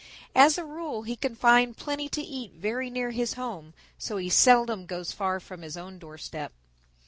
[0.33, 4.31] As a rule he can find plenty to eat very near his home, so he
[4.31, 6.53] seldom goes far from his own doorstep.